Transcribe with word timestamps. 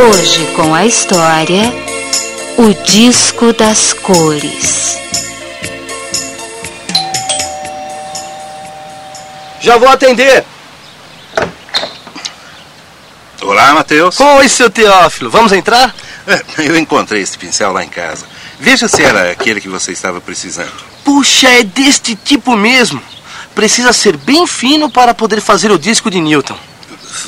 Hoje 0.00 0.46
com 0.56 0.74
a 0.74 0.86
história 0.86 1.62
O 2.56 2.72
Disco 2.84 3.52
das 3.52 3.92
Cores. 3.92 4.96
Já 9.60 9.76
vou 9.76 9.90
atender. 9.90 10.42
Olá, 13.42 13.74
Matheus. 13.74 14.18
Oi, 14.18 14.48
seu 14.48 14.70
Teófilo. 14.70 15.28
Vamos 15.28 15.52
entrar? 15.52 15.94
É, 16.26 16.42
eu 16.64 16.78
encontrei 16.78 17.20
esse 17.20 17.36
pincel 17.36 17.70
lá 17.70 17.84
em 17.84 17.88
casa. 17.90 18.24
Veja 18.58 18.88
se 18.88 19.02
era 19.02 19.30
aquele 19.30 19.60
que 19.60 19.68
você 19.68 19.92
estava 19.92 20.18
precisando. 20.18 20.72
Puxa, 21.04 21.48
é 21.50 21.62
deste 21.62 22.16
tipo 22.16 22.56
mesmo. 22.56 23.02
Precisa 23.54 23.92
ser 23.92 24.16
bem 24.16 24.46
fino 24.46 24.88
para 24.88 25.12
poder 25.12 25.42
fazer 25.42 25.70
o 25.70 25.78
disco 25.78 26.10
de 26.10 26.22
Newton. 26.22 26.56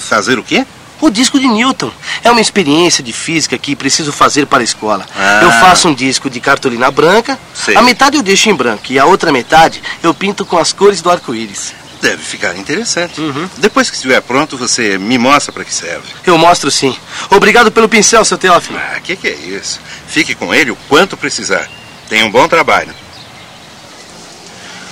Fazer 0.09 0.39
o 0.39 0.43
quê? 0.43 0.65
O 1.03 1.11
disco 1.11 1.41
de 1.41 1.49
Newton. 1.49 1.91
É 2.23 2.31
uma 2.31 2.41
experiência 2.41 3.03
de 3.03 3.13
física 3.13 3.59
que 3.59 3.75
preciso 3.75 4.13
fazer 4.13 4.47
para 4.47 4.61
a 4.61 4.63
escola. 4.63 5.05
Ah. 5.17 5.41
Eu 5.43 5.51
faço 5.51 5.89
um 5.89 5.95
disco 5.95 6.31
de 6.31 6.39
cartolina 6.39 6.93
branca. 6.93 7.37
Sei. 7.53 7.77
A 7.77 7.83
metade 7.83 8.17
eu 8.17 8.23
deixo 8.23 8.49
em 8.49 8.55
branco 8.55 8.85
e 8.89 9.01
a 9.01 9.05
outra 9.05 9.33
metade 9.33 9.83
eu 10.01 10.15
pinto 10.15 10.47
com 10.47 10.57
as 10.57 10.73
cores 10.73 11.03
do 11.03 11.11
arco-íris. 11.11 11.75
Deve 12.01 12.23
ficar 12.23 12.57
interessante. 12.57 13.21
Uhum. 13.21 13.51
Depois 13.59 13.91
que 13.91 13.97
estiver 13.97 14.21
pronto, 14.23 14.57
você 14.57 14.97
me 14.97 15.19
mostra 15.19 15.53
para 15.53 15.65
que 15.65 15.75
serve. 15.75 16.07
Eu 16.25 16.39
mostro 16.39 16.71
sim. 16.71 16.97
Obrigado 17.31 17.73
pelo 17.73 17.89
pincel, 17.89 18.25
seu 18.25 18.39
Teófilo. 18.39 18.79
Ah, 18.79 19.01
que 19.01 19.17
que 19.17 19.27
é 19.27 19.35
isso? 19.35 19.81
Fique 20.07 20.37
com 20.37 20.55
ele 20.55 20.71
o 20.71 20.77
quanto 20.89 21.17
precisar. 21.17 21.69
Tenha 22.09 22.25
um 22.25 22.31
bom 22.31 22.47
trabalho. 22.47 22.95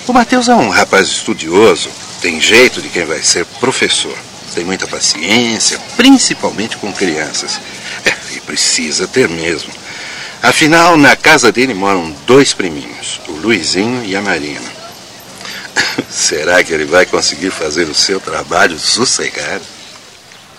O 0.08 0.12
Matheus 0.12 0.48
é 0.48 0.54
um 0.56 0.70
rapaz 0.70 1.06
estudioso, 1.06 1.88
tem 2.20 2.40
jeito 2.40 2.82
de 2.82 2.88
quem 2.88 3.04
vai 3.04 3.22
ser 3.22 3.46
professor. 3.60 4.16
Tem 4.54 4.64
muita 4.64 4.86
paciência, 4.86 5.78
principalmente 5.96 6.76
com 6.76 6.92
crianças. 6.92 7.60
É, 8.04 8.12
e 8.34 8.40
precisa 8.40 9.06
ter 9.06 9.28
mesmo. 9.28 9.72
Afinal, 10.42 10.96
na 10.96 11.14
casa 11.14 11.52
dele 11.52 11.74
moram 11.74 12.10
dois 12.26 12.54
priminhos, 12.54 13.20
o 13.28 13.32
Luizinho 13.32 14.02
e 14.04 14.16
a 14.16 14.22
Marina. 14.22 14.68
Será 16.10 16.64
que 16.64 16.72
ele 16.72 16.84
vai 16.84 17.06
conseguir 17.06 17.50
fazer 17.50 17.84
o 17.84 17.94
seu 17.94 18.18
trabalho 18.18 18.78
sossegado? 18.78 19.64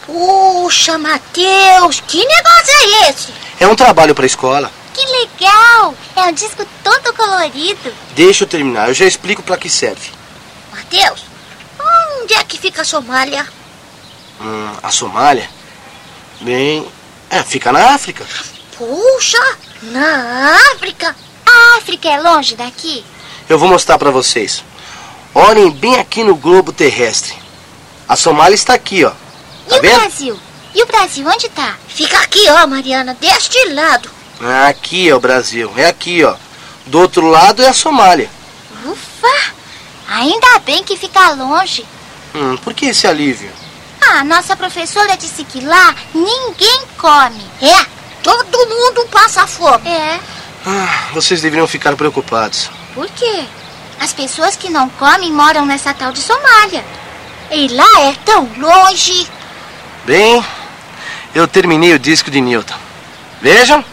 Puxa, 0.06 0.98
Matheus, 0.98 2.02
que 2.08 2.24
negócio 2.24 2.74
é 2.74 3.10
esse? 3.10 3.34
É 3.60 3.68
um 3.68 3.76
trabalho 3.76 4.16
para 4.16 4.26
a 4.26 4.28
escola. 4.28 4.72
Que 4.94 5.06
legal! 5.06 5.96
É 6.16 6.22
um 6.24 6.34
disco 6.34 6.66
todo 6.84 7.14
colorido. 7.14 7.94
Deixa 8.16 8.44
eu 8.44 8.48
terminar, 8.48 8.90
eu 8.90 8.94
já 8.94 9.06
explico 9.06 9.42
para 9.42 9.58
que 9.58 9.70
serve. 9.70 10.12
Matheus, 10.72 11.24
onde 12.22 12.34
é 12.34 12.44
que 12.44 12.58
fica 12.58 12.82
a 12.82 12.86
Somália? 12.86 13.48
Hum, 14.44 14.72
a 14.82 14.90
Somália? 14.92 15.50
Bem. 16.42 16.88
É, 17.30 17.44
fica 17.44 17.72
na 17.72 17.94
África. 17.94 18.26
Puxa, 18.78 19.58
na 19.84 20.58
África? 20.74 21.16
A 21.46 21.78
África 21.78 22.10
é 22.10 22.20
longe 22.20 22.56
daqui? 22.56 23.06
Eu 23.48 23.58
vou 23.60 23.70
mostrar 23.70 23.98
para 23.98 24.12
vocês. 24.12 24.64
Olhem 25.34 25.70
bem 25.72 25.96
aqui 26.00 26.24
no 26.24 26.36
globo 26.36 26.74
terrestre. 26.74 27.36
A 28.08 28.16
Somália 28.16 28.56
está 28.56 28.74
aqui, 28.74 29.06
ó. 29.06 29.12
Tá 29.12 29.76
e 29.76 29.80
o 29.80 29.82
vendo? 29.82 30.00
Brasil? 30.00 30.40
E 30.74 30.84
o 30.84 30.86
Brasil 30.86 31.28
onde 31.28 31.50
tá? 31.50 31.76
Fica 31.88 32.18
aqui, 32.20 32.50
ó, 32.50 32.68
Mariana, 32.68 33.16
deste 33.20 33.64
lado. 33.70 34.10
Ah, 34.42 34.68
Aqui 34.68 35.08
é 35.08 35.16
o 35.16 35.20
Brasil. 35.20 35.72
É 35.78 35.86
aqui, 35.86 36.24
ó. 36.24 36.36
Do 36.88 37.00
outro 37.00 37.28
lado 37.28 37.62
é 37.62 37.68
a 37.68 37.74
Somália. 37.74 38.30
Ufa! 38.86 39.54
Ainda 40.10 40.60
bem 40.66 40.84
que 40.84 40.98
fica 40.98 41.32
longe. 41.32 41.86
Hum, 42.34 42.58
por 42.58 42.74
que 42.74 42.88
esse 42.88 43.08
alívio? 43.08 43.52
Ah, 44.14 44.24
nossa 44.26 44.56
professora 44.58 45.16
disse 45.16 45.44
que 45.46 45.62
lá 45.62 45.96
ninguém 46.14 46.82
come. 46.98 47.42
É, 47.62 47.86
todo 48.22 48.68
mundo 48.68 49.08
passa 49.10 49.48
fome. 49.48 49.88
É, 49.90 50.20
Ah, 50.66 51.10
vocês 51.14 51.42
deveriam 51.42 51.66
ficar 51.68 51.96
preocupados. 51.96 52.70
por 52.94 53.08
quê? 53.10 53.46
As 54.00 54.12
pessoas 54.14 54.56
que 54.56 54.70
não 54.70 54.90
comem 54.90 55.32
moram 55.32 55.66
nessa 55.66 55.94
tal 55.94 56.12
de 56.12 56.20
Somália. 56.20 56.84
E 57.52 57.68
lá 57.70 58.02
é 58.02 58.14
tão 58.26 58.50
longe. 58.58 59.28
Bem, 60.06 60.44
eu 61.34 61.48
terminei 61.48 61.94
o 61.94 62.00
disco 62.00 62.30
de 62.30 62.42
Newton. 62.42 62.76
Vejam, 63.42 63.84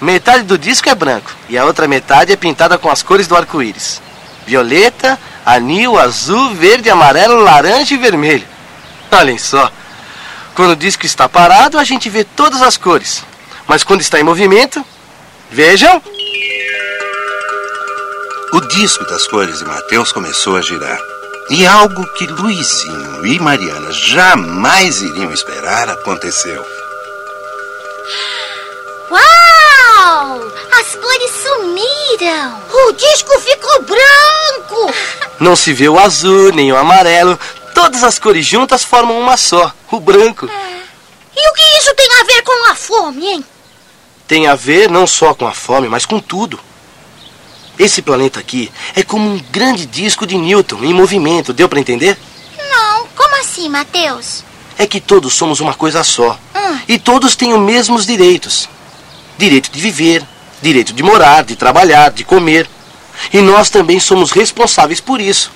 metade 0.00 0.42
do 0.44 0.58
disco 0.58 0.88
é 0.88 0.94
branco 0.94 1.30
e 1.48 1.56
a 1.56 1.64
outra 1.64 1.86
metade 1.86 2.32
é 2.32 2.36
pintada 2.36 2.76
com 2.78 2.90
as 2.90 3.02
cores 3.02 3.26
do 3.26 3.36
arco-íris: 3.36 4.00
violeta, 4.46 5.18
anil, 5.46 5.98
azul, 5.98 6.54
verde, 6.54 6.90
amarelo, 6.90 7.36
laranja 7.42 7.94
e 7.94 7.98
vermelho. 7.98 8.46
Olhem 9.14 9.38
só. 9.38 9.70
Quando 10.54 10.72
o 10.72 10.76
disco 10.76 11.06
está 11.06 11.28
parado, 11.28 11.78
a 11.78 11.84
gente 11.84 12.08
vê 12.10 12.24
todas 12.24 12.62
as 12.62 12.76
cores. 12.76 13.22
Mas 13.66 13.82
quando 13.82 14.00
está 14.00 14.20
em 14.20 14.24
movimento, 14.24 14.84
vejam, 15.50 16.02
O 18.52 18.60
disco 18.60 19.04
das 19.06 19.26
cores 19.26 19.58
de 19.58 19.64
Mateus 19.64 20.12
começou 20.12 20.56
a 20.56 20.62
girar. 20.62 20.96
E 21.50 21.66
algo 21.66 22.06
que 22.14 22.24
Luizinho 22.24 23.26
e 23.26 23.40
Mariana 23.40 23.90
jamais 23.90 25.02
iriam 25.02 25.32
esperar 25.32 25.90
aconteceu. 25.90 26.64
Uau! 29.10 30.52
As 30.78 30.94
cores 30.94 31.30
sumiram. 31.42 32.62
O 32.72 32.92
disco 32.92 33.40
ficou 33.40 33.82
branco. 33.82 34.94
não 35.40 35.56
se 35.56 35.72
vê 35.72 35.88
o 35.88 35.98
azul 35.98 36.52
nem 36.52 36.72
o 36.72 36.76
amarelo. 36.76 37.36
Todas 37.74 38.04
as 38.04 38.18
cores 38.18 38.46
juntas 38.46 38.84
formam 38.84 39.20
uma 39.20 39.36
só, 39.36 39.72
o 39.90 40.00
branco. 40.00 40.46
E 41.36 41.48
o 41.48 41.52
que 41.52 41.78
isso 41.78 41.94
tem 41.94 42.08
a 42.20 42.24
ver 42.24 42.42
com 42.42 42.70
a 42.70 42.74
fome, 42.74 43.26
hein? 43.26 43.44
tem 44.26 44.46
a 44.46 44.54
ver 44.54 44.90
não 44.90 45.06
só 45.06 45.34
com 45.34 45.46
a 45.46 45.52
fome, 45.52 45.88
mas 45.88 46.06
com 46.06 46.18
tudo. 46.18 46.58
Esse 47.78 48.00
planeta 48.02 48.40
aqui 48.40 48.70
é 48.94 49.02
como 49.02 49.28
um 49.28 49.38
grande 49.50 49.84
disco 49.84 50.26
de 50.26 50.36
Newton 50.36 50.82
em 50.84 50.94
movimento, 50.94 51.52
deu 51.52 51.68
para 51.68 51.80
entender? 51.80 52.16
Não, 52.56 53.06
como 53.16 53.36
assim, 53.40 53.68
Mateus? 53.68 54.44
É 54.78 54.86
que 54.86 55.00
todos 55.00 55.34
somos 55.34 55.60
uma 55.60 55.74
coisa 55.74 56.02
só. 56.04 56.38
Hum. 56.54 56.78
E 56.88 56.98
todos 56.98 57.36
têm 57.36 57.52
os 57.52 57.60
mesmos 57.60 58.06
direitos: 58.06 58.68
direito 59.36 59.70
de 59.70 59.80
viver, 59.80 60.24
direito 60.62 60.92
de 60.92 61.02
morar, 61.02 61.44
de 61.44 61.56
trabalhar, 61.56 62.10
de 62.10 62.24
comer. 62.24 62.68
E 63.32 63.40
nós 63.40 63.70
também 63.70 64.00
somos 64.00 64.30
responsáveis 64.30 65.00
por 65.00 65.20
isso. 65.20 65.50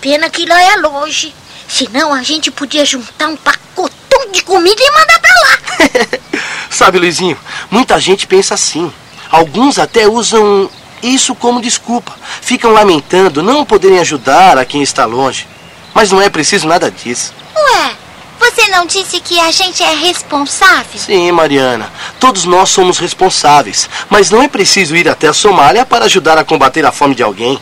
Pena 0.00 0.30
que 0.30 0.46
lá 0.46 0.60
é 0.60 0.76
longe. 0.76 1.34
Senão 1.68 2.14
a 2.14 2.22
gente 2.22 2.50
podia 2.50 2.84
juntar 2.84 3.28
um 3.28 3.36
pacotão 3.36 4.30
de 4.32 4.42
comida 4.42 4.80
e 4.80 4.90
mandar 4.90 5.20
pra 5.20 5.30
lá. 5.42 6.38
Sabe, 6.70 6.98
Luizinho, 6.98 7.36
muita 7.70 8.00
gente 8.00 8.26
pensa 8.26 8.54
assim. 8.54 8.92
Alguns 9.30 9.78
até 9.78 10.06
usam 10.06 10.70
isso 11.02 11.34
como 11.34 11.60
desculpa. 11.60 12.14
Ficam 12.40 12.72
lamentando 12.72 13.42
não 13.42 13.64
poderem 13.64 13.98
ajudar 13.98 14.56
a 14.56 14.64
quem 14.64 14.82
está 14.82 15.04
longe. 15.04 15.46
Mas 15.94 16.10
não 16.10 16.22
é 16.22 16.30
preciso 16.30 16.66
nada 16.66 16.90
disso. 16.90 17.34
Ué, 17.54 17.96
você 18.38 18.68
não 18.68 18.86
disse 18.86 19.20
que 19.20 19.38
a 19.40 19.50
gente 19.50 19.82
é 19.82 19.94
responsável? 19.94 20.98
Sim, 20.98 21.30
Mariana, 21.32 21.92
todos 22.18 22.44
nós 22.44 22.70
somos 22.70 22.98
responsáveis. 22.98 23.88
Mas 24.08 24.30
não 24.30 24.42
é 24.42 24.48
preciso 24.48 24.96
ir 24.96 25.08
até 25.08 25.28
a 25.28 25.32
Somália 25.32 25.84
para 25.84 26.06
ajudar 26.06 26.38
a 26.38 26.44
combater 26.44 26.86
a 26.86 26.92
fome 26.92 27.14
de 27.14 27.22
alguém. 27.22 27.58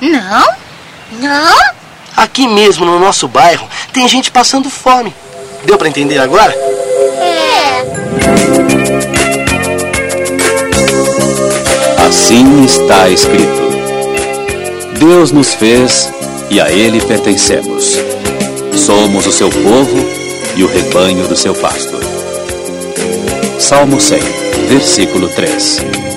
Não? 0.00 0.59
Não? 1.12 1.80
Aqui 2.16 2.46
mesmo 2.46 2.84
no 2.84 2.98
nosso 2.98 3.26
bairro 3.26 3.68
tem 3.92 4.06
gente 4.08 4.30
passando 4.30 4.68
fome. 4.68 5.14
Deu 5.64 5.76
para 5.76 5.88
entender 5.88 6.18
agora? 6.18 6.54
Assim 12.06 12.64
está 12.64 13.08
escrito: 13.08 13.70
Deus 14.98 15.32
nos 15.32 15.54
fez 15.54 16.12
e 16.50 16.60
a 16.60 16.70
Ele 16.70 17.00
pertencemos. 17.00 17.96
Somos 18.76 19.26
o 19.26 19.32
seu 19.32 19.48
povo 19.50 19.96
e 20.56 20.64
o 20.64 20.68
rebanho 20.68 21.26
do 21.28 21.36
seu 21.36 21.54
pasto. 21.54 21.98
Salmo 23.58 24.00
100, 24.00 24.20
versículo 24.68 25.28
3. 25.28 26.09